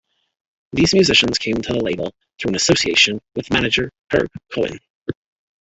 These 0.73 0.95
musicians 0.95 1.37
came 1.37 1.57
to 1.61 1.73
the 1.73 1.79
label 1.83 2.11
through 2.39 2.49
an 2.49 2.55
association 2.55 3.21
with 3.35 3.51
manager 3.51 3.91
Herb 4.11 4.29
Cohen. 4.51 4.79